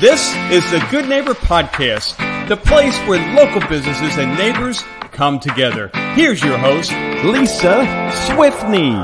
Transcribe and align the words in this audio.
This 0.00 0.32
is 0.52 0.70
the 0.70 0.78
Good 0.92 1.08
Neighbor 1.08 1.34
Podcast, 1.34 2.16
the 2.46 2.56
place 2.56 2.96
where 3.08 3.34
local 3.34 3.60
businesses 3.68 4.16
and 4.16 4.38
neighbors 4.38 4.80
come 5.10 5.40
together. 5.40 5.90
Here's 6.14 6.40
your 6.40 6.56
host, 6.56 6.92
Lisa 7.24 7.82
Swiftney. 8.28 8.94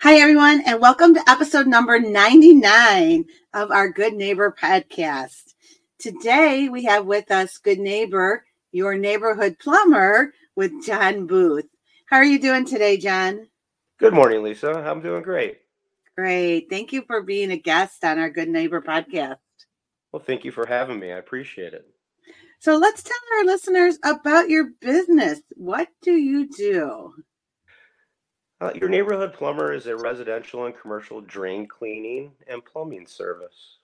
Hi, 0.00 0.14
everyone, 0.16 0.64
and 0.66 0.80
welcome 0.80 1.14
to 1.14 1.30
episode 1.30 1.68
number 1.68 2.00
99 2.00 3.26
of 3.54 3.70
our 3.70 3.90
Good 3.90 4.14
Neighbor 4.14 4.52
Podcast. 4.60 5.54
Today, 6.00 6.68
we 6.68 6.82
have 6.86 7.06
with 7.06 7.30
us 7.30 7.58
Good 7.58 7.78
Neighbor, 7.78 8.44
your 8.72 8.98
neighborhood 8.98 9.60
plumber, 9.60 10.34
with 10.56 10.84
John 10.84 11.28
Booth. 11.28 11.68
How 12.06 12.16
are 12.16 12.24
you 12.24 12.40
doing 12.40 12.64
today, 12.64 12.96
John? 12.96 13.46
Good 13.98 14.14
morning, 14.14 14.42
Lisa. 14.42 14.72
I'm 14.72 15.00
doing 15.00 15.22
great. 15.22 15.60
Great. 16.16 16.68
Thank 16.70 16.92
you 16.92 17.02
for 17.06 17.22
being 17.22 17.50
a 17.50 17.58
guest 17.58 18.02
on 18.02 18.18
our 18.18 18.30
Good 18.30 18.48
Neighbor 18.48 18.80
podcast. 18.80 19.36
Well, 20.12 20.22
thank 20.22 20.44
you 20.44 20.50
for 20.52 20.66
having 20.66 20.98
me. 20.98 21.12
I 21.12 21.18
appreciate 21.18 21.74
it. 21.74 21.86
So 22.58 22.76
let's 22.76 23.02
tell 23.02 23.16
our 23.38 23.44
listeners 23.44 23.98
about 24.02 24.48
your 24.48 24.70
business. 24.80 25.40
What 25.50 25.88
do 26.00 26.12
you 26.12 26.48
do? 26.48 27.12
Uh, 28.62 28.72
your 28.74 28.88
neighborhood 28.88 29.34
plumber 29.34 29.74
is 29.74 29.86
a 29.86 29.96
residential 29.96 30.64
and 30.64 30.74
commercial 30.80 31.20
drain 31.20 31.66
cleaning 31.66 32.32
and 32.46 32.64
plumbing 32.64 33.06
service. 33.06 33.78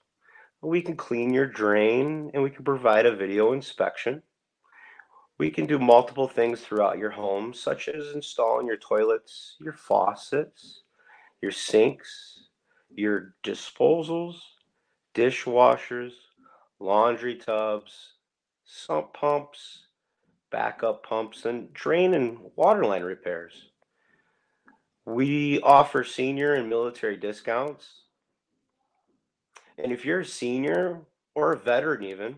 We 0.62 0.80
can 0.80 0.96
clean 0.96 1.34
your 1.34 1.46
drain 1.46 2.30
and 2.32 2.42
we 2.42 2.48
can 2.48 2.64
provide 2.64 3.04
a 3.04 3.14
video 3.14 3.52
inspection. 3.52 4.22
We 5.36 5.50
can 5.50 5.66
do 5.66 5.78
multiple 5.78 6.28
things 6.28 6.62
throughout 6.62 6.98
your 6.98 7.10
home, 7.10 7.52
such 7.52 7.88
as 7.88 8.14
installing 8.14 8.66
your 8.66 8.76
toilets, 8.76 9.56
your 9.60 9.72
faucets, 9.72 10.81
your 11.42 11.50
sinks, 11.50 12.44
your 12.94 13.34
disposals, 13.44 14.36
dishwashers, 15.14 16.12
laundry 16.78 17.34
tubs, 17.34 18.14
sump 18.64 19.12
pumps, 19.12 19.86
backup 20.50 21.04
pumps, 21.04 21.44
and 21.44 21.72
drain 21.74 22.14
and 22.14 22.38
water 22.54 22.84
line 22.84 23.02
repairs. 23.02 23.70
We 25.04 25.60
offer 25.60 26.04
senior 26.04 26.54
and 26.54 26.68
military 26.68 27.16
discounts. 27.16 28.02
And 29.78 29.90
if 29.90 30.04
you're 30.04 30.20
a 30.20 30.24
senior 30.24 31.00
or 31.34 31.52
a 31.52 31.58
veteran, 31.58 32.04
even, 32.04 32.36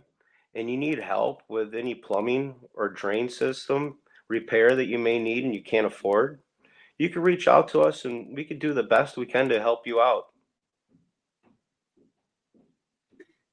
and 0.54 0.70
you 0.70 0.78
need 0.78 0.98
help 0.98 1.42
with 1.48 1.74
any 1.74 1.94
plumbing 1.94 2.54
or 2.72 2.88
drain 2.88 3.28
system 3.28 3.98
repair 4.28 4.74
that 4.74 4.86
you 4.86 4.98
may 4.98 5.18
need 5.18 5.44
and 5.44 5.54
you 5.54 5.62
can't 5.62 5.86
afford, 5.86 6.40
you 6.98 7.08
can 7.08 7.22
reach 7.22 7.48
out 7.48 7.68
to 7.68 7.80
us 7.80 8.04
and 8.04 8.34
we 8.36 8.44
can 8.44 8.58
do 8.58 8.72
the 8.72 8.82
best 8.82 9.16
we 9.16 9.26
can 9.26 9.48
to 9.48 9.60
help 9.60 9.86
you 9.86 10.00
out. 10.00 10.24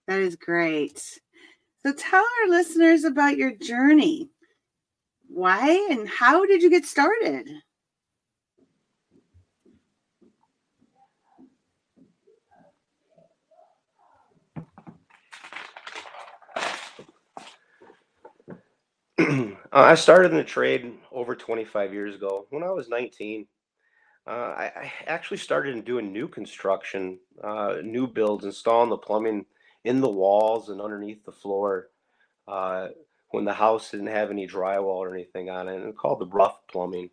That 0.08 0.20
is 0.20 0.36
great. 0.36 1.00
So 1.84 1.94
tell 1.94 2.24
our 2.44 2.50
listeners 2.50 3.04
about 3.04 3.38
your 3.38 3.52
journey. 3.52 4.30
Why 5.28 5.88
and 5.90 6.08
how 6.08 6.46
did 6.46 6.62
you 6.62 6.70
get 6.70 6.86
started? 6.86 7.48
Uh, 19.74 19.78
I 19.80 19.96
started 19.96 20.32
in 20.32 20.38
the 20.38 20.44
trade 20.44 20.92
over 21.32 21.40
25 21.40 21.94
years 21.94 22.16
ago 22.16 22.46
when 22.50 22.62
I 22.62 22.72
was 22.72 22.90
19. 22.90 23.48
Uh, 24.28 24.30
I, 24.30 24.64
I, 24.76 24.92
actually 25.08 25.38
started 25.38 25.84
doing 25.86 26.12
new 26.12 26.28
construction, 26.28 27.20
uh, 27.42 27.78
new 27.82 28.06
builds, 28.06 28.44
installing 28.44 28.90
the 28.90 28.98
plumbing 28.98 29.46
in 29.86 30.02
the 30.02 30.10
walls 30.10 30.68
and 30.70 30.82
underneath 30.82 31.24
the 31.24 31.32
floor 31.32 31.88
uh, 32.50 32.90
when 33.30 33.46
the 33.46 33.54
house 33.54 33.92
didn't 33.92 34.08
have 34.08 34.30
any 34.30 34.46
drywall 34.46 34.98
or 34.98 35.14
anything 35.14 35.50
on 35.50 35.70
it, 35.70 35.82
and 35.82 35.98
called 35.98 36.20
the 36.20 36.28
rough 36.28 36.60
plumbing. 36.68 37.10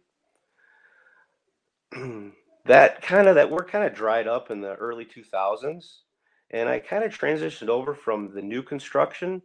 that 2.66 3.00
kind 3.00 3.28
of 3.28 3.36
that 3.36 3.50
work 3.50 3.70
kind 3.70 3.84
of 3.84 3.94
dried 3.94 4.26
up 4.26 4.50
in 4.50 4.60
the 4.60 4.74
early 4.74 5.06
2000s, 5.06 5.98
and 6.50 6.68
I 6.68 6.80
kind 6.80 7.04
of 7.04 7.16
transitioned 7.16 7.68
over 7.68 7.94
from 7.94 8.34
the 8.34 8.42
new 8.42 8.62
construction 8.62 9.42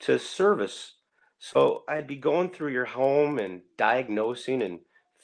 to 0.00 0.18
service 0.18 0.94
so 1.38 1.84
I'd 1.88 2.06
be 2.06 2.16
going 2.16 2.50
through 2.50 2.72
your 2.72 2.84
home 2.84 3.38
and 3.38 3.62
diagnosing 3.76 4.62
and 4.62 4.80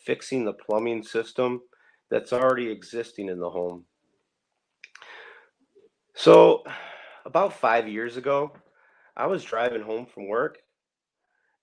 fixing 0.06 0.44
the 0.44 0.52
plumbing 0.52 1.02
system 1.02 1.62
that's 2.10 2.32
already 2.32 2.70
existing 2.70 3.28
in 3.28 3.40
the 3.40 3.50
home. 3.50 3.84
So 6.14 6.62
about 7.24 7.54
five 7.54 7.88
years 7.88 8.16
ago, 8.16 8.52
I 9.16 9.26
was 9.26 9.42
driving 9.42 9.82
home 9.82 10.06
from 10.06 10.28
work 10.28 10.58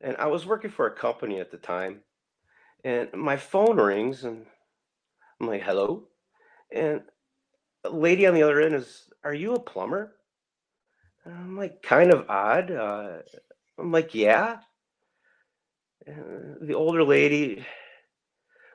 and 0.01 0.17
I 0.17 0.28
was 0.28 0.45
working 0.45 0.72
for 0.72 0.88
a 0.88 0.95
company 0.95 1.40
at 1.40 1.51
the 1.51 1.57
time. 1.57 2.01
And 2.84 3.09
my 3.13 3.38
phone 3.38 3.78
rings 3.78 4.23
and 4.23 4.45
I'm 5.40 5.47
like, 5.47 5.63
hello. 5.63 6.07
And 6.73 7.01
a 7.84 7.90
lady 7.90 8.28
on 8.28 8.34
the 8.34 8.44
other 8.44 8.59
end 8.59 8.75
is, 8.75 9.03
are 9.23 9.34
you 9.34 9.53
a 9.53 9.59
plumber? 9.59 10.16
And 11.23 11.34
I'm 11.34 11.57
like, 11.57 11.81
kind 11.84 12.11
of 12.11 12.29
odd. 12.29 12.72
Uh, 12.72 13.19
I'm 13.81 13.92
like, 13.92 14.14
yeah. 14.14 14.58
The 16.06 16.74
older 16.74 17.03
lady, 17.03 17.66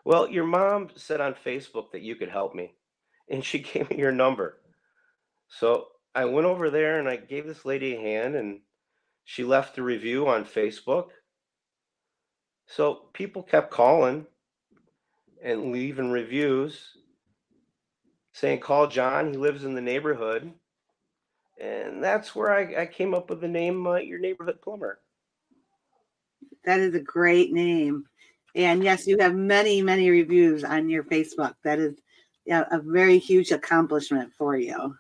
well, 0.05 0.29
your 0.29 0.45
mom 0.45 0.91
said 0.97 1.21
on 1.21 1.35
Facebook 1.35 1.93
that 1.93 2.03
you 2.03 2.17
could 2.17 2.29
help 2.29 2.55
me, 2.55 2.75
and 3.29 3.45
she 3.45 3.59
gave 3.73 3.91
me 3.91 3.99
your 3.99 4.13
number. 4.13 4.59
So 5.49 5.87
I 6.15 6.25
went 6.25 6.47
over 6.47 6.71
there 6.71 6.99
and 6.99 7.09
I 7.09 7.17
gave 7.17 7.47
this 7.47 7.65
lady 7.65 7.95
a 7.95 8.01
hand, 8.01 8.35
and 8.35 8.61
she 9.25 9.45
left 9.45 9.79
a 9.79 9.83
review 9.83 10.29
on 10.29 10.45
Facebook. 10.45 11.09
So 12.67 13.09
people 13.13 13.43
kept 13.43 13.71
calling 13.71 14.27
and 15.43 15.73
leaving 15.73 16.11
reviews 16.11 16.81
saying, 18.33 18.61
Call 18.61 18.89
John, 18.89 19.31
he 19.31 19.37
lives 19.37 19.65
in 19.65 19.75
the 19.75 19.81
neighborhood 19.81 20.53
and 21.61 22.03
that's 22.03 22.35
where 22.35 22.53
I, 22.53 22.83
I 22.83 22.87
came 22.87 23.15
up 23.15 23.31
with 23.31 23.41
the 23.41 23.49
name 23.49 23.87
uh, 23.87 23.97
Your 23.97 24.19
Neighborhood 24.19 24.61
Plumber. 24.63 25.01
That 26.65 26.81
is 26.81 26.95
a 26.95 27.01
great 27.01 27.53
name. 27.53 28.05
And 28.55 28.83
yes, 28.83 29.07
you 29.07 29.19
have 29.19 29.35
many, 29.35 29.83
many 29.83 30.11
reviews 30.11 30.65
on 30.65 30.89
your 30.89 31.05
Facebook. 31.05 31.55
That 31.63 31.79
is 31.79 31.97
a 32.49 32.81
very 32.83 33.19
huge 33.19 33.53
accomplishment 33.53 34.33
for 34.37 34.57
you. 34.57 34.97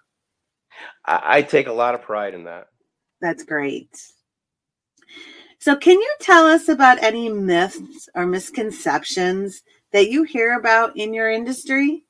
I, 1.05 1.21
I 1.25 1.43
take 1.43 1.66
a 1.66 1.72
lot 1.72 1.95
of 1.95 2.03
pride 2.03 2.34
in 2.34 2.45
that. 2.45 2.69
That's 3.21 3.45
great. 3.45 3.89
So, 5.59 5.75
can 5.75 5.99
you 5.99 6.15
tell 6.21 6.47
us 6.47 6.69
about 6.69 7.03
any 7.03 7.28
myths 7.28 8.09
or 8.15 8.27
misconceptions 8.27 9.62
that 9.93 10.11
you 10.11 10.22
hear 10.22 10.59
about 10.59 10.97
in 10.97 11.15
your 11.15 11.31
industry? 11.31 12.05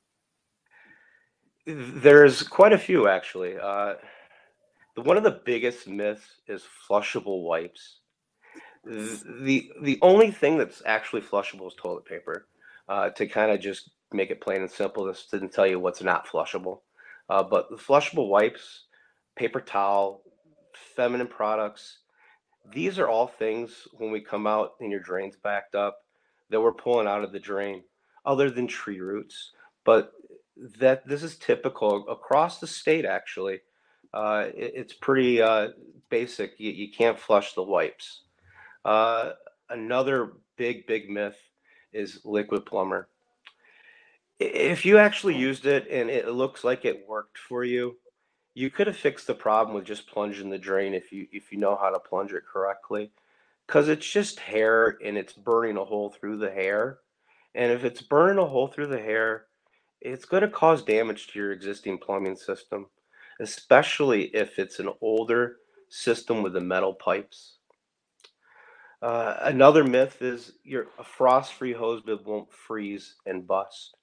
There's 1.65 2.43
quite 2.43 2.73
a 2.73 2.79
few, 2.79 3.09
actually. 3.09 3.56
Uh, 3.56 3.95
one 4.97 5.17
of 5.17 5.23
the 5.23 5.41
biggest 5.45 5.87
myths 5.87 6.41
is 6.47 6.65
flushable 6.89 7.43
wipes. 7.43 8.01
The 8.84 9.71
the 9.83 9.99
only 10.01 10.31
thing 10.31 10.59
that's 10.59 10.83
actually 10.87 11.23
flushable 11.23 11.67
is 11.67 11.75
toilet 11.77 12.05
paper. 12.05 12.47
Uh, 12.89 13.11
to 13.11 13.27
kind 13.27 13.51
of 13.51 13.61
just 13.61 13.91
make 14.12 14.31
it 14.31 14.41
plain 14.41 14.61
and 14.61 14.71
simple, 14.71 15.05
this 15.05 15.27
didn't 15.31 15.53
tell 15.53 15.67
you 15.67 15.81
what's 15.81 16.03
not 16.03 16.27
flushable. 16.29 16.81
Uh, 17.29 17.43
but 17.43 17.69
the 17.69 17.77
flushable 17.77 18.29
wipes, 18.29 18.85
paper 19.35 19.61
towel, 19.61 20.23
feminine 20.95 21.27
products, 21.27 21.99
these 22.73 23.01
are 23.01 23.09
all 23.09 23.27
things 23.27 23.89
when 23.95 24.12
we 24.12 24.21
come 24.21 24.47
out 24.47 24.75
and 24.81 24.93
your 24.93 25.01
drain's 25.01 25.37
backed 25.37 25.75
up 25.75 25.99
that 26.51 26.61
we're 26.61 26.73
pulling 26.73 27.09
out 27.09 27.25
of 27.25 27.33
the 27.33 27.41
drain, 27.41 27.83
other 28.25 28.51
than 28.51 28.69
tree 28.69 29.01
roots. 29.01 29.51
But 29.85 30.12
that 30.79 31.06
this 31.06 31.23
is 31.23 31.37
typical 31.37 32.09
across 32.09 32.61
the 32.61 32.67
state 32.67 33.05
actually 33.05 33.61
uh, 34.12 34.47
it, 34.55 34.73
it's 34.75 34.93
pretty 34.93 35.41
uh, 35.41 35.69
basic. 36.11 36.55
You, 36.58 36.70
you, 36.70 36.91
can't 36.91 37.19
flush 37.19 37.55
the 37.55 37.62
wipes. 37.62 38.23
Uh, 38.85 39.32
another 39.70 40.32
big, 40.56 40.87
big 40.87 41.11
myth 41.11 41.38
is 41.93 42.20
Liquid-Plumr. 42.25 43.06
If 44.38 44.85
you 44.85 44.99
actually 44.99 45.37
used 45.37 45.67
it 45.67 45.88
and 45.91 46.11
it 46.11 46.29
looks 46.29 46.62
like 46.62 46.85
it 46.85 47.08
worked 47.08 47.38
for 47.38 47.64
you, 47.64 47.97
you 48.55 48.70
could 48.70 48.87
have 48.87 48.97
fixed 48.97 49.26
the 49.26 49.35
problem 49.35 49.75
with 49.75 49.85
just 49.85 50.06
plunging 50.06 50.50
the 50.50 50.58
drain 50.58 50.94
if 50.94 51.12
you 51.12 51.26
if 51.32 51.53
you 51.53 51.58
know 51.58 51.76
how 51.76 51.91
to 51.91 51.99
plunge 51.99 52.32
it 52.32 52.44
correctly. 52.50 53.12
Because 53.67 53.88
it's 53.88 54.08
just 54.08 54.38
hair 54.38 54.99
and 55.05 55.17
it's 55.17 55.32
burning 55.32 55.76
a 55.76 55.85
hole 55.85 56.11
through 56.11 56.38
the 56.38 56.50
hair. 56.50 56.99
And 57.55 57.73
if 57.73 57.85
it's 57.85 58.03
burning 58.03 58.38
a 58.38 58.47
hole 58.47 58.69
through 58.69 58.88
the 58.88 59.00
hair, 59.00 59.47
it's 60.00 60.25
going 60.25 60.43
to 60.43 60.49
cause 60.49 60.82
damage 60.85 61.29
to 61.29 61.38
your 61.38 61.53
existing 61.53 61.99
plumbing 61.99 62.37
system 62.37 62.87
especially 63.41 64.25
if 64.35 64.59
it's 64.59 64.79
an 64.79 64.91
older 65.00 65.56
system 65.88 66.43
with 66.43 66.53
the 66.53 66.61
metal 66.61 66.94
pipes. 66.94 67.59
Uh, 69.03 69.37
another 69.43 69.85
myth 69.85 70.23
is 70.23 70.53
your 70.65 70.87
a 70.99 71.05
frost-free 71.05 71.73
hose 71.73 72.03
bib 72.03 72.27
won't 72.27 72.50
freeze 72.53 73.17
and 73.27 73.47
bust. 73.47 73.94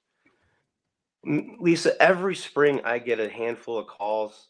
Lisa, 1.25 1.99
every 2.01 2.35
spring 2.35 2.81
I 2.83 2.99
get 2.99 3.19
a 3.19 3.29
handful 3.29 3.77
of 3.77 3.87
calls 3.87 4.49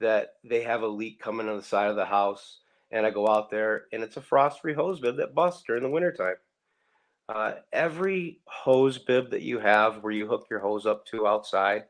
that 0.00 0.34
they 0.44 0.62
have 0.62 0.82
a 0.82 0.88
leak 0.88 1.20
coming 1.20 1.48
on 1.48 1.56
the 1.56 1.62
side 1.62 1.90
of 1.90 1.96
the 1.96 2.04
house, 2.04 2.60
and 2.90 3.04
I 3.04 3.10
go 3.10 3.28
out 3.28 3.50
there 3.50 3.86
and 3.92 4.02
it's 4.02 4.16
a 4.16 4.22
frost 4.22 4.60
free 4.60 4.74
hose 4.74 5.00
bib 5.00 5.16
that 5.16 5.34
busts 5.34 5.64
during 5.66 5.82
the 5.82 5.90
wintertime. 5.90 6.36
Uh, 7.28 7.54
every 7.72 8.40
hose 8.46 8.98
bib 8.98 9.30
that 9.30 9.42
you 9.42 9.58
have 9.58 10.02
where 10.02 10.12
you 10.12 10.26
hook 10.26 10.46
your 10.50 10.60
hose 10.60 10.86
up 10.86 11.06
to 11.06 11.26
outside 11.26 11.84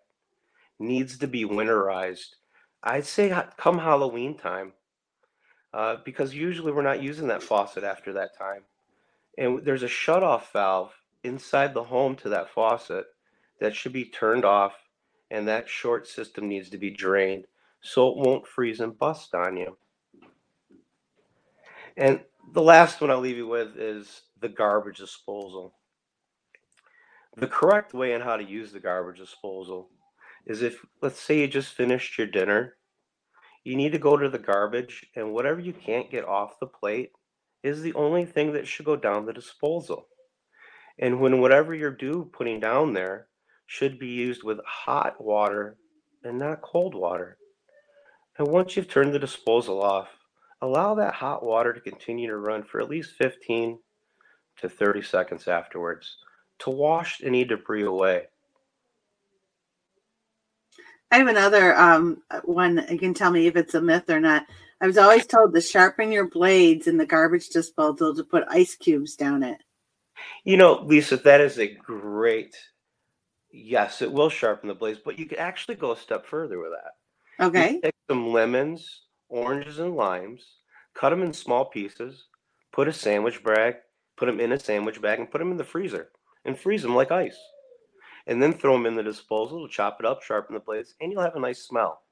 needs 0.80 1.18
to 1.18 1.28
be 1.28 1.44
winterized. 1.44 2.34
I'd 2.82 3.06
say 3.06 3.32
come 3.56 3.78
Halloween 3.78 4.36
time, 4.36 4.72
uh, 5.72 5.96
because 6.04 6.34
usually 6.34 6.72
we're 6.72 6.82
not 6.82 7.02
using 7.02 7.28
that 7.28 7.42
faucet 7.42 7.84
after 7.84 8.14
that 8.14 8.36
time. 8.36 8.62
And 9.38 9.64
there's 9.64 9.82
a 9.82 9.88
shut-off 9.88 10.52
valve 10.52 10.92
inside 11.22 11.74
the 11.74 11.84
home 11.84 12.16
to 12.16 12.30
that 12.30 12.48
faucet 12.48 13.04
that 13.60 13.76
should 13.76 13.92
be 13.92 14.06
turned 14.06 14.44
off, 14.44 14.74
and 15.30 15.46
that 15.46 15.68
short 15.68 16.08
system 16.08 16.48
needs 16.48 16.70
to 16.70 16.78
be 16.78 16.90
drained 16.90 17.44
so 17.82 18.08
it 18.08 18.16
won't 18.16 18.46
freeze 18.46 18.80
and 18.80 18.98
bust 18.98 19.34
on 19.34 19.56
you. 19.56 19.76
And 21.96 22.20
the 22.52 22.62
last 22.62 23.00
one 23.00 23.10
I'll 23.10 23.20
leave 23.20 23.36
you 23.36 23.46
with 23.46 23.76
is 23.76 24.22
the 24.40 24.48
garbage 24.48 24.98
disposal. 24.98 25.74
The 27.36 27.46
correct 27.46 27.94
way 27.94 28.14
on 28.14 28.22
how 28.22 28.36
to 28.36 28.44
use 28.44 28.72
the 28.72 28.80
garbage 28.80 29.18
disposal 29.18 29.90
is 30.46 30.62
if, 30.62 30.84
let's 31.02 31.20
say, 31.20 31.40
you 31.40 31.48
just 31.48 31.74
finished 31.74 32.18
your 32.18 32.26
dinner, 32.26 32.76
you 33.64 33.76
need 33.76 33.92
to 33.92 33.98
go 33.98 34.16
to 34.16 34.28
the 34.28 34.38
garbage, 34.38 35.06
and 35.14 35.32
whatever 35.32 35.60
you 35.60 35.72
can't 35.72 36.10
get 36.10 36.24
off 36.24 36.58
the 36.60 36.66
plate 36.66 37.12
is 37.62 37.82
the 37.82 37.94
only 37.94 38.24
thing 38.24 38.52
that 38.52 38.66
should 38.66 38.86
go 38.86 38.96
down 38.96 39.26
the 39.26 39.32
disposal. 39.32 40.08
And 40.98 41.20
when 41.20 41.40
whatever 41.40 41.74
you're 41.74 41.90
due 41.90 42.30
putting 42.32 42.60
down 42.60 42.92
there 42.92 43.28
should 43.66 43.98
be 43.98 44.08
used 44.08 44.42
with 44.42 44.58
hot 44.66 45.22
water 45.22 45.76
and 46.24 46.38
not 46.38 46.62
cold 46.62 46.94
water. 46.94 47.38
And 48.38 48.48
once 48.48 48.76
you've 48.76 48.88
turned 48.88 49.12
the 49.12 49.18
disposal 49.18 49.82
off, 49.82 50.08
allow 50.62 50.94
that 50.94 51.14
hot 51.14 51.44
water 51.44 51.72
to 51.72 51.80
continue 51.80 52.28
to 52.28 52.36
run 52.36 52.62
for 52.62 52.80
at 52.80 52.90
least 52.90 53.12
15 53.16 53.78
to 54.58 54.68
30 54.68 55.02
seconds 55.02 55.48
afterwards 55.48 56.16
to 56.60 56.70
wash 56.70 57.20
any 57.22 57.44
debris 57.44 57.84
away. 57.84 58.24
I 61.10 61.18
have 61.18 61.26
another 61.26 61.76
um, 61.76 62.22
one. 62.44 62.84
You 62.88 62.98
can 62.98 63.14
tell 63.14 63.30
me 63.30 63.46
if 63.46 63.56
it's 63.56 63.74
a 63.74 63.80
myth 63.80 64.08
or 64.08 64.20
not. 64.20 64.46
I 64.80 64.86
was 64.86 64.96
always 64.96 65.26
told 65.26 65.52
to 65.54 65.60
sharpen 65.60 66.12
your 66.12 66.28
blades 66.28 66.86
in 66.86 66.96
the 66.96 67.06
garbage 67.06 67.48
disposal 67.48 68.14
to 68.14 68.24
put 68.24 68.44
ice 68.48 68.76
cubes 68.76 69.16
down 69.16 69.42
it. 69.42 69.58
You 70.44 70.56
know, 70.56 70.80
Lisa, 70.82 71.16
that 71.18 71.40
is 71.40 71.58
a 71.58 71.66
great. 71.66 72.56
Yes, 73.52 74.00
it 74.00 74.12
will 74.12 74.30
sharpen 74.30 74.68
the 74.68 74.74
blades, 74.74 75.00
but 75.04 75.18
you 75.18 75.26
could 75.26 75.38
actually 75.38 75.74
go 75.74 75.92
a 75.92 75.96
step 75.96 76.24
further 76.24 76.60
with 76.60 76.70
that. 76.70 77.44
Okay. 77.44 77.72
You 77.72 77.80
take 77.82 77.94
some 78.08 78.28
lemons, 78.28 79.02
oranges, 79.28 79.80
and 79.80 79.96
limes, 79.96 80.44
cut 80.94 81.10
them 81.10 81.22
in 81.22 81.32
small 81.32 81.64
pieces, 81.64 82.26
put 82.72 82.88
a 82.88 82.92
sandwich 82.92 83.42
bag, 83.42 83.76
put 84.16 84.26
them 84.26 84.38
in 84.38 84.52
a 84.52 84.58
sandwich 84.58 85.02
bag, 85.02 85.18
and 85.18 85.30
put 85.30 85.38
them 85.38 85.50
in 85.50 85.56
the 85.56 85.64
freezer 85.64 86.10
and 86.44 86.56
freeze 86.56 86.82
them 86.82 86.94
like 86.94 87.10
ice 87.10 87.38
and 88.30 88.40
then 88.40 88.52
throw 88.52 88.72
them 88.72 88.86
in 88.86 88.94
the 88.94 89.02
disposal 89.02 89.66
to 89.66 89.72
chop 89.72 89.98
it 89.98 90.06
up, 90.06 90.22
sharpen 90.22 90.54
the 90.54 90.60
blades, 90.60 90.94
and 91.00 91.12
you'll 91.12 91.20
have 91.20 91.34
a 91.34 91.40
nice 91.40 91.64
smell. 91.64 92.02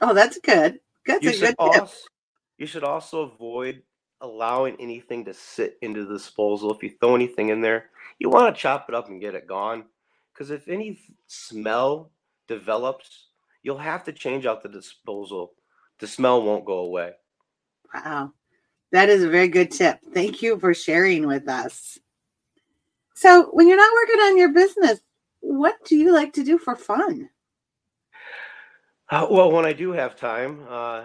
Oh, 0.00 0.14
that's 0.14 0.38
good. 0.38 0.78
That's 1.04 1.24
you 1.24 1.30
a 1.30 1.38
good 1.38 1.54
also, 1.58 1.80
tip. 1.80 1.88
You 2.58 2.66
should 2.66 2.84
also 2.84 3.22
avoid 3.22 3.82
allowing 4.20 4.76
anything 4.78 5.24
to 5.24 5.34
sit 5.34 5.76
into 5.82 6.04
the 6.04 6.14
disposal. 6.14 6.72
If 6.72 6.82
you 6.82 6.92
throw 7.00 7.16
anything 7.16 7.48
in 7.48 7.60
there, 7.60 7.90
you 8.20 8.30
want 8.30 8.54
to 8.54 8.60
chop 8.60 8.86
it 8.88 8.94
up 8.94 9.08
and 9.08 9.20
get 9.20 9.34
it 9.34 9.48
gone. 9.48 9.84
Because 10.32 10.50
if 10.50 10.68
any 10.68 11.00
smell 11.26 12.12
develops, 12.46 13.26
you'll 13.64 13.76
have 13.76 14.04
to 14.04 14.12
change 14.12 14.46
out 14.46 14.62
the 14.62 14.68
disposal. 14.68 15.54
The 15.98 16.06
smell 16.06 16.42
won't 16.42 16.64
go 16.64 16.78
away. 16.78 17.12
Wow. 17.92 18.32
That 18.92 19.08
is 19.08 19.24
a 19.24 19.28
very 19.28 19.48
good 19.48 19.72
tip. 19.72 19.98
Thank 20.12 20.40
you 20.40 20.56
for 20.60 20.72
sharing 20.72 21.26
with 21.26 21.48
us. 21.48 21.98
So, 23.16 23.48
when 23.52 23.68
you're 23.68 23.76
not 23.76 23.92
working 23.92 24.20
on 24.20 24.38
your 24.38 24.52
business, 24.52 25.00
what 25.44 25.76
do 25.84 25.94
you 25.94 26.12
like 26.12 26.32
to 26.32 26.42
do 26.42 26.56
for 26.56 26.74
fun? 26.74 27.28
Uh, 29.10 29.26
well, 29.30 29.52
when 29.52 29.66
I 29.66 29.74
do 29.74 29.92
have 29.92 30.16
time, 30.16 30.64
uh, 30.68 31.04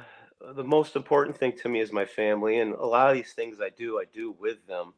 the 0.56 0.64
most 0.64 0.96
important 0.96 1.38
thing 1.38 1.54
to 1.62 1.70
me 1.70 1.82
is 1.82 1.92
my 1.92 2.06
family, 2.06 2.60
and 2.60 2.74
a 2.74 2.86
lot 2.86 3.10
of 3.10 3.16
these 3.16 3.34
things 3.34 3.58
I 3.62 3.70
do, 3.70 4.00
I 4.00 4.06
do 4.14 4.34
with 4.40 4.66
them. 4.66 4.94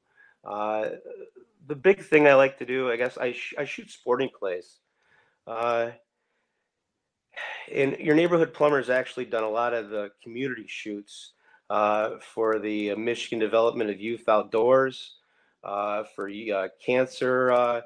Uh, 0.46 0.90
the 1.68 1.76
big 1.76 2.04
thing 2.04 2.28
I 2.28 2.36
like 2.36 2.60
to 2.60 2.66
do, 2.66 2.92
I 2.92 2.98
guess, 2.98 3.18
I, 3.18 3.32
sh- 3.32 3.56
I 3.58 3.66
shoot 3.66 3.90
sporting 3.90 4.30
clays. 4.30 4.78
Uh, 5.48 5.90
and 7.74 7.98
your 7.98 8.16
neighborhood 8.16 8.54
plumber 8.54 8.78
has 8.78 8.92
actually 8.92 9.26
done 9.26 9.44
a 9.44 9.50
lot 9.50 9.74
of 9.74 9.90
the 9.90 10.12
community 10.22 10.66
shoots 10.68 11.34
uh, 11.72 12.18
for 12.22 12.60
the 12.60 12.94
Michigan 12.96 13.40
Development 13.40 13.90
of 13.90 14.00
Youth 14.00 14.30
Outdoors, 14.30 15.16
uh, 15.64 16.04
for 16.16 16.30
cancer 16.86 17.84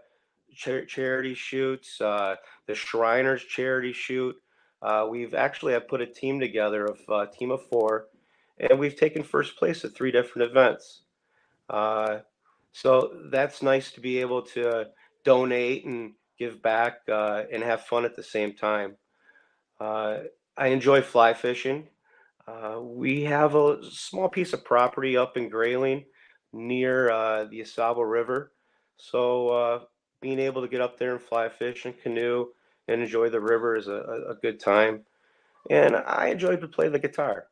char- 0.56 0.86
charity 0.86 1.34
shoots, 1.34 2.00
uh, 2.02 2.36
the 2.68 2.76
Shriners 2.76 3.44
charity 3.44 3.94
shoot. 3.94 4.36
Uh, 4.82 5.08
we've 5.10 5.34
actually 5.34 5.74
have 5.74 5.88
put 5.88 6.02
a 6.02 6.06
team 6.06 6.40
together 6.40 6.86
of 6.86 7.00
a 7.10 7.12
uh, 7.12 7.26
team 7.28 7.52
of 7.52 7.66
four, 7.68 8.08
and 8.60 8.80
we've 8.80 8.96
taken 8.96 9.24
first 9.24 9.58
place 9.58 9.84
at 9.84 9.96
three 9.96 10.12
different 10.12 10.50
events. 10.50 11.04
Uh, 11.70 12.20
so 12.72 13.12
that's 13.32 13.62
nice 13.62 13.92
to 13.92 14.02
be 14.02 14.20
able 14.20 14.42
to 14.42 14.86
donate 15.24 15.86
and 15.86 16.14
give 16.38 16.62
back 16.62 17.00
uh, 17.10 17.44
and 17.52 17.64
have 17.64 17.82
fun 17.86 18.06
at 18.06 18.16
the 18.16 18.24
same 18.24 18.54
time. 18.54 18.96
Uh, 19.80 20.20
I 20.58 20.68
enjoy 20.68 21.02
fly 21.02 21.34
fishing. 21.34 21.88
we 22.82 23.24
have 23.24 23.56
a 23.56 23.80
small 23.90 24.30
piece 24.30 24.54
of 24.54 24.64
property 24.64 25.18
up 25.18 25.38
in 25.38 25.50
Grayling 25.50 26.06
near 26.54 27.08
the 27.50 27.62
Au 27.62 27.64
Sable 27.64 28.06
River. 28.06 28.52
So 28.98 29.88
being 30.26 30.40
able 30.40 30.64
to 30.64 30.68
get 30.68 30.82
up 30.82 30.98
there 30.98 31.12
and 31.12 31.22
fly 31.22 31.48
fish 31.48 31.86
and 31.86 32.02
canoe 32.02 32.48
and 32.88 33.00
enjoy 33.00 33.30
the 33.30 33.40
river 33.40 33.76
is 33.76 33.88
a, 33.88 34.24
a 34.30 34.34
good 34.42 34.60
time. 34.60 35.02
And 35.70 35.96
I 35.96 36.30
enjoy 36.30 36.56
to 36.56 36.68
play 36.68 36.90
the 36.90 36.98
guitar. 36.98 37.46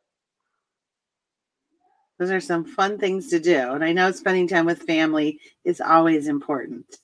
Those 2.18 2.32
are 2.32 2.40
some 2.40 2.64
fun 2.64 2.98
things 2.98 3.30
to 3.30 3.38
do. 3.38 3.70
And 3.70 3.84
I 3.84 3.92
know 3.92 4.10
spending 4.10 4.48
time 4.48 4.66
with 4.66 4.82
family 4.82 5.38
is 5.62 5.80
always 5.80 6.26
important. 6.26 6.98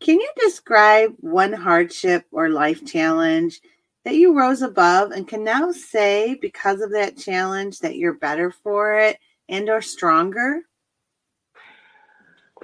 Can 0.00 0.20
you 0.20 0.30
describe 0.38 1.14
one 1.20 1.54
hardship 1.54 2.26
or 2.32 2.50
life 2.50 2.84
challenge 2.84 3.62
that 4.04 4.16
you 4.16 4.38
rose 4.38 4.60
above 4.60 5.12
and 5.12 5.26
can 5.26 5.42
now 5.42 5.72
say 5.72 6.34
because 6.34 6.82
of 6.82 6.90
that 6.90 7.16
challenge 7.16 7.78
that 7.78 7.96
you're 7.96 8.12
better 8.12 8.50
for 8.50 8.98
it 8.98 9.16
and 9.48 9.70
or 9.70 9.80
stronger? 9.80 10.60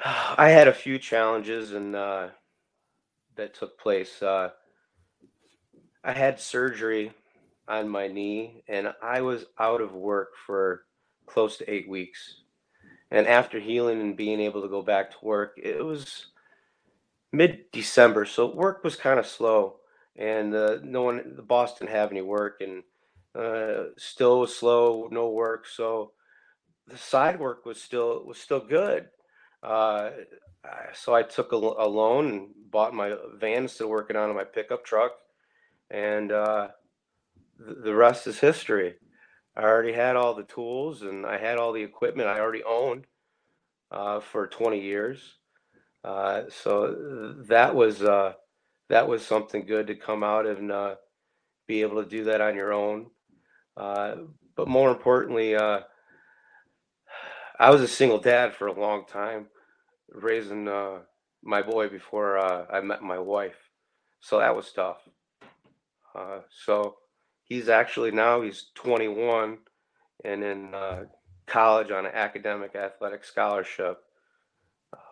I 0.05 0.49
had 0.49 0.69
a 0.69 0.73
few 0.73 0.99
challenges 0.99 1.73
and 1.73 1.95
uh, 1.95 2.29
that 3.37 3.55
took 3.55 3.79
place. 3.79 4.23
Uh, 4.23 4.51
I 6.03 6.13
had 6.13 6.41
surgery 6.41 7.13
on 7.69 7.89
my 7.89 8.09
knee, 8.09 8.65
and 8.69 8.93
I 9.03 9.21
was 9.21 9.45
out 9.59 9.81
of 9.81 9.93
work 9.93 10.31
for 10.47 10.85
close 11.27 11.59
to 11.59 11.71
eight 11.71 11.89
weeks. 11.89 12.37
And 13.11 13.27
after 13.27 13.61
healing 13.61 14.01
and 14.01 14.17
being 14.17 14.41
able 14.41 14.63
to 14.63 14.69
go 14.69 14.83
back 14.83 15.11
to 15.11 15.17
work, 15.23 15.59
it 15.63 15.85
was 15.85 16.27
mid 17.33 17.71
December, 17.73 18.25
so 18.25 18.55
work 18.55 18.83
was 18.83 18.97
kind 18.97 19.19
of 19.19 19.27
slow, 19.27 19.77
and 20.17 20.55
uh, 20.55 20.79
no 20.83 21.03
one, 21.03 21.35
the 21.37 21.43
boss 21.43 21.79
didn't 21.79 21.91
have 21.91 22.11
any 22.11 22.23
work, 22.23 22.61
and 22.61 22.83
uh, 23.35 23.91
still 23.99 24.41
was 24.41 24.57
slow, 24.57 25.09
no 25.11 25.29
work. 25.29 25.67
So 25.67 26.13
the 26.87 26.97
side 26.97 27.39
work 27.39 27.67
was 27.67 27.81
still 27.81 28.25
was 28.25 28.39
still 28.39 28.61
good 28.61 29.09
uh, 29.63 30.11
so 30.95 31.15
I 31.15 31.23
took 31.23 31.53
a, 31.53 31.57
a, 31.57 31.89
loan 31.89 32.29
and 32.29 32.49
bought 32.71 32.95
my 32.95 33.17
van 33.39 33.65
of 33.65 33.89
working 33.89 34.17
on 34.17 34.35
my 34.35 34.45
pickup 34.45 34.85
truck, 34.85 35.13
and 35.91 36.33
uh, 36.33 36.69
th- 37.59 37.79
the 37.85 37.95
rest 37.95 38.27
is 38.27 38.39
history. 38.39 38.95
I 39.57 39.63
already 39.63 39.93
had 39.93 40.17
all 40.17 40.35
the 40.35 40.45
tools 40.45 41.03
and 41.03 41.27
I 41.27 41.39
had 41.39 41.59
all 41.59 41.73
the 41.73 41.83
equipment 41.83 42.29
I 42.29 42.39
already 42.39 42.63
owned 42.63 43.07
uh, 43.91 44.21
for 44.21 44.47
20 44.47 44.81
years. 44.81 45.21
Uh, 46.05 46.45
so 46.49 47.35
that 47.49 47.75
was 47.75 48.03
uh, 48.03 48.33
that 48.89 49.07
was 49.07 49.25
something 49.25 49.67
good 49.67 49.89
to 49.89 49.95
come 49.95 50.23
out 50.23 50.47
and 50.47 50.73
uh, 50.73 50.95
be 51.67 51.83
able 51.83 52.03
to 52.03 52.09
do 52.09 52.25
that 52.25 52.41
on 52.41 52.55
your 52.57 52.73
own. 52.73 53.11
Uh, 53.77 54.17
but 54.57 54.67
more 54.67 54.91
importantly, 54.91 55.55
uh, 55.55 55.81
I 57.61 57.69
was 57.69 57.83
a 57.83 57.89
single 57.89 58.19
dad 58.19 58.55
for 58.55 58.69
a 58.69 58.81
long 58.81 59.05
time, 59.05 59.49
raising 60.11 60.67
uh, 60.67 61.01
my 61.43 61.61
boy 61.61 61.91
before 61.91 62.39
uh, 62.39 62.65
I 62.73 62.81
met 62.81 63.03
my 63.03 63.19
wife. 63.19 63.69
So 64.21 64.39
that 64.39 64.57
was 64.57 64.73
tough. 64.73 65.07
Uh, 66.15 66.39
so 66.65 66.97
he's 67.45 67.69
actually 67.69 68.13
now 68.13 68.41
he's 68.41 68.71
21 68.77 69.59
and 70.25 70.43
in 70.43 70.75
uh, 70.75 71.05
college 71.47 71.91
on 71.91 72.07
an 72.07 72.13
academic 72.15 72.75
athletic 72.75 73.27
scholarship. 73.27 73.99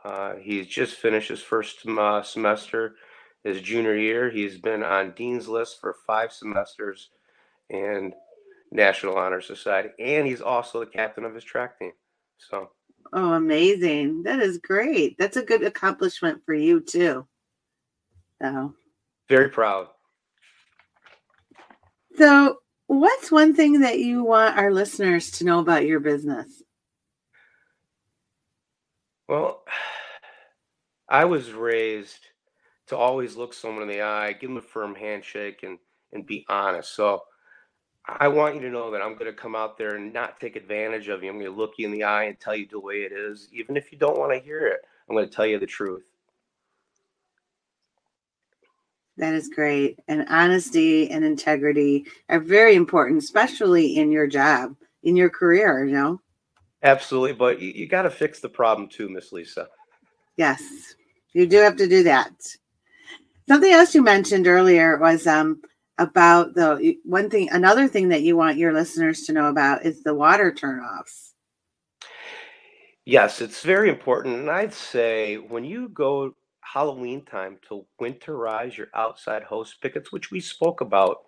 Uh, 0.03 0.37
he's 0.37 0.67
just 0.67 0.95
finished 0.95 1.29
his 1.29 1.43
first 1.43 1.87
uh, 1.87 2.23
semester, 2.23 2.95
his 3.45 3.61
junior 3.61 3.95
year. 3.95 4.31
He's 4.31 4.57
been 4.57 4.83
on 4.83 5.11
Dean's 5.11 5.49
List 5.49 5.83
for 5.83 5.97
five 6.07 6.33
semesters 6.33 7.11
and 7.69 8.15
National 8.73 9.19
Honor 9.19 9.43
Society. 9.43 9.91
And 9.99 10.27
he's 10.27 10.41
also 10.41 10.81
the 10.81 10.87
captain 10.87 11.27
of 11.27 11.35
his 11.35 11.45
track 11.45 11.79
team. 11.79 11.93
So. 12.39 12.71
Oh, 13.13 13.33
amazing. 13.33 14.23
That 14.25 14.41
is 14.41 14.59
great. 14.59 15.17
That's 15.19 15.37
a 15.37 15.43
good 15.43 15.63
accomplishment 15.63 16.43
for 16.45 16.55
you, 16.55 16.81
too. 16.81 17.27
So. 18.43 18.75
Very 19.29 19.49
proud. 19.49 19.89
So, 22.17 22.59
what's 22.87 23.31
one 23.31 23.55
thing 23.55 23.81
that 23.81 23.99
you 23.99 24.25
want 24.25 24.59
our 24.59 24.73
listeners 24.73 25.31
to 25.33 25.45
know 25.45 25.61
about 25.61 25.87
your 25.87 26.01
business? 26.01 26.63
Well, 29.29 29.63
I 31.09 31.25
was 31.25 31.53
raised 31.53 32.21
to 32.89 32.97
always 32.97 33.37
look 33.37 33.55
someone 33.55 33.83
in 33.83 33.89
the 33.89 34.03
eye, 34.03 34.33
give 34.33 34.51
them 34.51 34.59
a 34.59 34.63
firm 34.63 34.95
handshake, 34.95 35.63
and 35.63 35.79
and 36.13 36.27
be 36.27 36.45
honest. 36.49 36.95
So 36.95 37.23
I 38.09 38.27
want 38.29 38.55
you 38.55 38.63
to 38.63 38.71
know 38.71 38.91
that 38.91 39.03
I'm 39.03 39.13
going 39.13 39.27
to 39.27 39.35
come 39.35 39.55
out 39.55 39.77
there 39.77 39.97
and 39.97 40.13
not 40.13 40.41
take 40.41 40.57
advantage 40.57 41.09
of 41.09 41.23
you. 41.23 41.29
I'm 41.29 41.39
going 41.39 41.51
to 41.51 41.57
look 41.57 41.75
you 41.77 41.87
in 41.87 41.93
the 41.93 42.05
eye 42.05 42.25
and 42.25 42.41
tell 42.41 42.57
you 42.57 42.67
the 42.67 42.81
way 42.81 43.03
it 43.03 43.13
is, 43.13 43.49
even 43.53 43.77
if 43.77 43.93
you 43.93 43.99
don't 43.99 44.19
want 44.19 44.33
to 44.33 44.39
hear 44.39 44.67
it. 44.67 44.81
I'm 45.09 45.15
going 45.15 45.29
to 45.29 45.35
tell 45.35 45.47
you 45.47 45.59
the 45.59 45.67
truth. 45.67 46.07
That 49.19 49.35
is 49.35 49.49
great. 49.49 49.99
And 50.09 50.27
honesty 50.31 51.11
and 51.11 51.23
integrity 51.25 52.07
are 52.31 52.41
very 52.41 52.77
important, 52.77 53.23
especially 53.23 53.99
in 53.99 54.11
your 54.11 54.27
job, 54.27 54.75
in 55.03 55.15
your 55.15 55.29
career, 55.29 55.85
you 55.85 55.93
know? 55.93 56.21
Absolutely. 56.83 57.35
But 57.35 57.61
you, 57.61 57.73
you 57.73 57.89
got 57.89 58.03
to 58.03 58.11
fix 58.11 58.41
the 58.41 58.49
problem 58.49 58.89
too, 58.89 59.09
Miss 59.09 59.33
Lisa. 59.33 59.69
Yes, 60.37 60.63
you 61.35 61.47
do 61.47 61.59
have 61.59 61.77
to 61.77 61.89
do 61.89 62.05
that. 62.05 62.33
Something 63.49 63.73
else 63.73 63.95
you 63.95 64.03
mentioned 64.03 64.47
earlier 64.47 64.97
was 64.99 65.27
um, 65.27 65.61
about 65.99 66.55
the 66.55 66.97
one 67.05 67.29
thing, 67.31 67.51
another 67.51 67.89
thing 67.89 68.09
that 68.11 68.23
you 68.23 68.37
want 68.37 68.59
your 68.59 68.73
listeners 68.73 69.23
to 69.23 69.33
know 69.33 69.49
about 69.49 69.85
is 69.85 70.03
the 70.03 70.15
water 70.15 70.53
turnoffs. 70.53 71.33
Yes, 73.05 73.41
it's 73.41 73.63
very 73.63 73.89
important. 73.89 74.37
And 74.37 74.51
I'd 74.51 74.75
say 74.75 75.37
when 75.37 75.65
you 75.65 75.89
go 75.89 76.35
Halloween 76.61 77.25
time 77.25 77.59
to 77.69 77.87
winterize 78.01 78.77
your 78.77 78.89
outside 78.95 79.43
hose 79.43 79.75
pickets 79.81 80.13
which 80.13 80.31
we 80.31 80.41
spoke 80.41 80.83
about, 80.83 81.25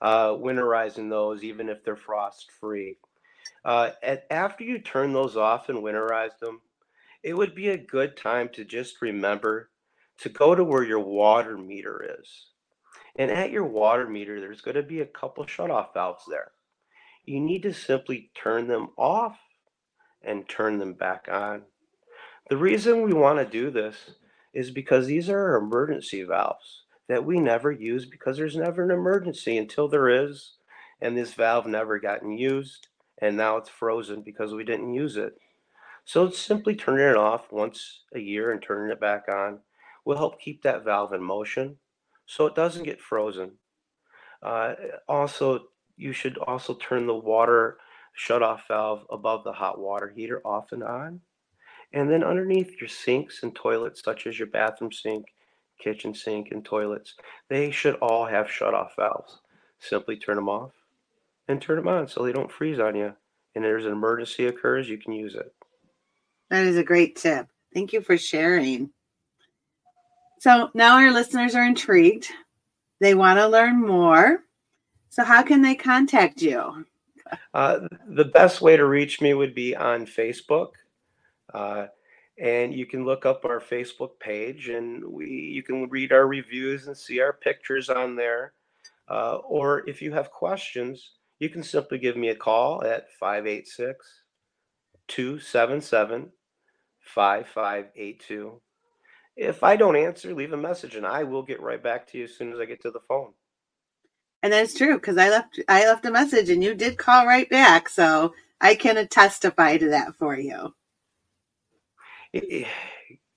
uh, 0.00 0.30
winterizing 0.30 1.10
those 1.10 1.44
even 1.44 1.68
if 1.68 1.84
they're 1.84 1.96
frost 1.96 2.50
free. 2.58 2.96
Uh, 3.64 3.90
at, 4.02 4.26
after 4.30 4.64
you 4.64 4.78
turn 4.78 5.12
those 5.12 5.36
off 5.36 5.68
and 5.68 5.78
winterize 5.78 6.38
them, 6.38 6.60
it 7.22 7.34
would 7.34 7.54
be 7.54 7.68
a 7.68 7.76
good 7.76 8.16
time 8.16 8.48
to 8.50 8.64
just 8.64 9.02
remember 9.02 9.70
to 10.18 10.28
go 10.30 10.54
to 10.54 10.64
where 10.64 10.84
your 10.84 11.00
water 11.00 11.58
meter 11.58 12.16
is. 12.20 12.46
And 13.18 13.32
at 13.32 13.50
your 13.50 13.64
water 13.64 14.08
meter, 14.08 14.40
there's 14.40 14.60
going 14.60 14.76
to 14.76 14.82
be 14.82 15.00
a 15.00 15.06
couple 15.06 15.44
shutoff 15.44 15.92
valves 15.92 16.22
there. 16.28 16.52
You 17.24 17.40
need 17.40 17.64
to 17.64 17.74
simply 17.74 18.30
turn 18.34 18.68
them 18.68 18.90
off 18.96 19.36
and 20.22 20.48
turn 20.48 20.78
them 20.78 20.94
back 20.94 21.26
on. 21.30 21.62
The 22.48 22.56
reason 22.56 23.02
we 23.02 23.12
want 23.12 23.38
to 23.40 23.44
do 23.44 23.70
this 23.70 23.96
is 24.54 24.70
because 24.70 25.06
these 25.06 25.28
are 25.28 25.56
emergency 25.56 26.22
valves 26.22 26.84
that 27.08 27.24
we 27.24 27.40
never 27.40 27.72
use 27.72 28.06
because 28.06 28.36
there's 28.36 28.56
never 28.56 28.84
an 28.84 28.90
emergency 28.90 29.58
until 29.58 29.88
there 29.88 30.08
is. 30.08 30.54
And 31.00 31.16
this 31.16 31.34
valve 31.34 31.66
never 31.66 31.98
gotten 31.98 32.38
used. 32.38 32.86
And 33.20 33.36
now 33.36 33.56
it's 33.56 33.68
frozen 33.68 34.22
because 34.22 34.54
we 34.54 34.64
didn't 34.64 34.94
use 34.94 35.16
it. 35.16 35.34
So 36.04 36.24
it's 36.24 36.38
simply 36.38 36.76
turning 36.76 37.08
it 37.08 37.16
off 37.16 37.50
once 37.50 38.02
a 38.14 38.20
year 38.20 38.52
and 38.52 38.62
turning 38.62 38.92
it 38.92 39.00
back 39.00 39.24
on 39.28 39.58
will 40.04 40.16
help 40.16 40.40
keep 40.40 40.62
that 40.62 40.84
valve 40.84 41.12
in 41.12 41.22
motion 41.22 41.76
so 42.28 42.46
it 42.46 42.54
doesn't 42.54 42.84
get 42.84 43.00
frozen. 43.00 43.52
Uh, 44.42 44.74
also, 45.08 45.64
you 45.96 46.12
should 46.12 46.38
also 46.38 46.74
turn 46.74 47.06
the 47.06 47.14
water 47.14 47.78
shutoff 48.16 48.60
valve 48.68 49.04
above 49.10 49.42
the 49.44 49.52
hot 49.52 49.80
water 49.80 50.12
heater 50.14 50.40
off 50.44 50.70
and 50.72 50.84
on. 50.84 51.20
And 51.92 52.10
then 52.10 52.22
underneath 52.22 52.80
your 52.80 52.88
sinks 52.88 53.42
and 53.42 53.54
toilets, 53.54 54.02
such 54.02 54.26
as 54.26 54.38
your 54.38 54.48
bathroom 54.48 54.92
sink, 54.92 55.24
kitchen 55.82 56.14
sink, 56.14 56.48
and 56.50 56.64
toilets, 56.64 57.14
they 57.48 57.70
should 57.70 57.94
all 57.96 58.26
have 58.26 58.46
shutoff 58.46 58.90
valves. 58.96 59.40
Simply 59.80 60.16
turn 60.16 60.36
them 60.36 60.48
off 60.50 60.72
and 61.48 61.62
turn 61.62 61.76
them 61.76 61.88
on 61.88 62.08
so 62.08 62.22
they 62.22 62.32
don't 62.32 62.52
freeze 62.52 62.78
on 62.78 62.94
you. 62.94 63.14
And 63.54 63.64
if 63.64 63.68
there's 63.68 63.86
an 63.86 63.92
emergency 63.92 64.46
occurs, 64.46 64.88
you 64.88 64.98
can 64.98 65.12
use 65.12 65.34
it. 65.34 65.52
That 66.50 66.66
is 66.66 66.76
a 66.76 66.84
great 66.84 67.16
tip. 67.16 67.48
Thank 67.72 67.92
you 67.92 68.02
for 68.02 68.18
sharing. 68.18 68.90
So 70.40 70.70
now 70.74 70.96
our 70.96 71.10
listeners 71.10 71.54
are 71.54 71.64
intrigued. 71.64 72.28
They 73.00 73.14
want 73.14 73.38
to 73.38 73.46
learn 73.46 73.84
more. 73.84 74.44
So, 75.10 75.24
how 75.24 75.42
can 75.42 75.62
they 75.62 75.74
contact 75.74 76.42
you? 76.42 76.84
Uh, 77.54 77.80
the 78.06 78.24
best 78.24 78.60
way 78.60 78.76
to 78.76 78.86
reach 78.86 79.20
me 79.20 79.34
would 79.34 79.54
be 79.54 79.74
on 79.74 80.06
Facebook. 80.06 80.72
Uh, 81.52 81.86
and 82.38 82.72
you 82.72 82.86
can 82.86 83.04
look 83.04 83.26
up 83.26 83.44
our 83.44 83.60
Facebook 83.60 84.18
page 84.20 84.68
and 84.68 85.04
we 85.04 85.26
you 85.28 85.62
can 85.62 85.88
read 85.88 86.12
our 86.12 86.26
reviews 86.26 86.86
and 86.86 86.96
see 86.96 87.20
our 87.20 87.32
pictures 87.32 87.88
on 87.88 88.14
there. 88.14 88.52
Uh, 89.08 89.36
or 89.36 89.88
if 89.88 90.00
you 90.02 90.12
have 90.12 90.30
questions, 90.30 91.12
you 91.38 91.48
can 91.48 91.62
simply 91.62 91.98
give 91.98 92.16
me 92.16 92.28
a 92.28 92.34
call 92.34 92.84
at 92.84 93.10
586 93.18 94.06
277 95.08 96.30
5582. 97.00 98.60
If 99.38 99.62
I 99.62 99.76
don't 99.76 99.96
answer, 99.96 100.34
leave 100.34 100.52
a 100.52 100.56
message 100.56 100.96
and 100.96 101.06
I 101.06 101.22
will 101.22 101.42
get 101.42 101.62
right 101.62 101.82
back 101.82 102.06
to 102.08 102.18
you 102.18 102.24
as 102.24 102.36
soon 102.36 102.52
as 102.52 102.58
I 102.58 102.64
get 102.64 102.82
to 102.82 102.90
the 102.90 103.00
phone. 103.08 103.32
And 104.42 104.52
that's 104.52 104.74
true 104.74 104.96
because 104.96 105.16
I 105.16 105.30
left 105.30 105.60
I 105.68 105.86
left 105.86 106.04
a 106.06 106.10
message 106.10 106.50
and 106.50 106.62
you 106.62 106.74
did 106.74 106.98
call 106.98 107.26
right 107.26 107.48
back, 107.48 107.88
so 107.88 108.34
I 108.60 108.74
can 108.74 109.08
testify 109.08 109.78
to 109.78 109.88
that 109.88 110.14
for 110.16 110.36
you 110.36 110.74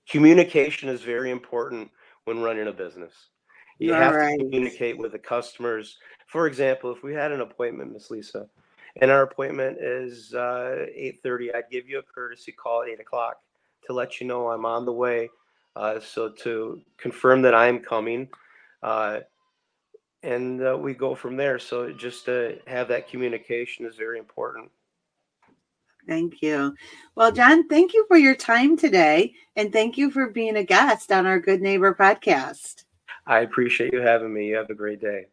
communication 0.08 0.88
is 0.88 1.02
very 1.02 1.30
important 1.30 1.90
when 2.24 2.40
running 2.40 2.68
a 2.68 2.72
business. 2.72 3.12
You 3.78 3.92
have 3.94 4.14
right. 4.14 4.38
to 4.38 4.44
communicate 4.44 4.98
with 4.98 5.12
the 5.12 5.18
customers. 5.18 5.98
For 6.26 6.46
example, 6.46 6.92
if 6.92 7.02
we 7.02 7.14
had 7.14 7.32
an 7.32 7.40
appointment, 7.40 7.92
Miss 7.92 8.10
Lisa, 8.10 8.46
and 9.00 9.10
our 9.10 9.22
appointment 9.22 9.78
is 9.80 10.34
uh, 10.34 10.86
8.30, 10.96 11.56
I'd 11.56 11.70
give 11.70 11.88
you 11.88 11.98
a 11.98 12.02
courtesy 12.02 12.52
call 12.52 12.82
at 12.82 12.88
8 12.90 13.00
o'clock 13.00 13.38
to 13.86 13.92
let 13.92 14.20
you 14.20 14.26
know 14.26 14.50
I'm 14.50 14.66
on 14.66 14.84
the 14.84 14.92
way. 14.92 15.30
Uh, 15.74 16.00
so 16.00 16.30
to 16.30 16.80
confirm 16.98 17.42
that 17.42 17.54
I'm 17.54 17.78
coming, 17.78 18.28
uh, 18.82 19.20
and 20.22 20.64
uh, 20.64 20.76
we 20.78 20.94
go 20.94 21.14
from 21.14 21.36
there. 21.36 21.58
So 21.58 21.92
just 21.92 22.26
to 22.26 22.58
have 22.66 22.88
that 22.88 23.08
communication 23.08 23.86
is 23.86 23.96
very 23.96 24.18
important. 24.18 24.70
Thank 26.06 26.42
you. 26.42 26.74
Well, 27.14 27.32
John, 27.32 27.68
thank 27.68 27.94
you 27.94 28.04
for 28.08 28.16
your 28.16 28.34
time 28.34 28.76
today. 28.76 29.34
And 29.54 29.72
thank 29.72 29.96
you 29.96 30.10
for 30.10 30.28
being 30.30 30.56
a 30.56 30.64
guest 30.64 31.12
on 31.12 31.26
our 31.26 31.38
Good 31.38 31.62
Neighbor 31.62 31.94
podcast. 31.94 32.84
I 33.26 33.40
appreciate 33.40 33.92
you 33.92 34.00
having 34.00 34.34
me. 34.34 34.48
You 34.48 34.56
have 34.56 34.70
a 34.70 34.74
great 34.74 35.00
day. 35.00 35.26